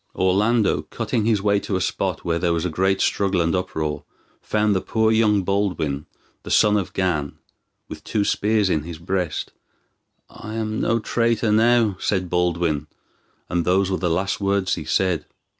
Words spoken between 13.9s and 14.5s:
were the last